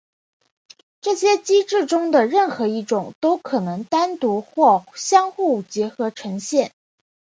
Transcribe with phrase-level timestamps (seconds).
[1.01, 6.71] 这些机制中的任何一种都可能单独或相互结合呈现。